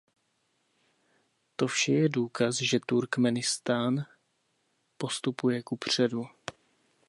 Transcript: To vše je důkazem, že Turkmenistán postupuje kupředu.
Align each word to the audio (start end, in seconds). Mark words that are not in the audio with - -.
To 1.55 1.67
vše 1.67 1.91
je 1.91 2.09
důkazem, 2.09 2.67
že 2.67 2.79
Turkmenistán 2.87 4.05
postupuje 4.97 5.63
kupředu. 5.63 6.23